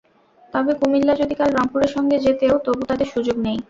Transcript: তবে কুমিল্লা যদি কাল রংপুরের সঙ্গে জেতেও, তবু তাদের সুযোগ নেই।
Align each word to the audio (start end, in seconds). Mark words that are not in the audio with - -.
তবে 0.53 0.71
কুমিল্লা 0.79 1.13
যদি 1.15 1.33
কাল 1.35 1.49
রংপুরের 1.53 1.91
সঙ্গে 1.95 2.17
জেতেও, 2.19 2.55
তবু 2.65 2.81
তাদের 2.89 3.07
সুযোগ 3.13 3.35
নেই। 3.45 3.57